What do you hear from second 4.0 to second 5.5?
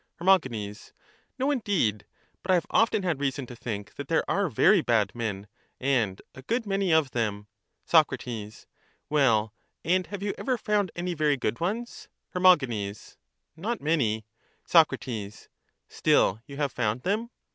there are very bad men,